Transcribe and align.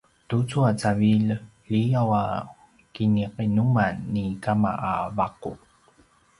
tucu 0.29 0.57
a 0.69 0.71
cavilj 0.81 1.29
liyaw 1.71 2.11
a 2.21 2.23
kiniqinuman 2.93 3.95
ni 4.13 4.23
kama 4.43 4.71
a 4.89 4.93
vaqu 5.17 5.51